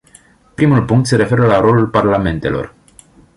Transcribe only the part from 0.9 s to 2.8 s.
se referă la rolul parlamentelor.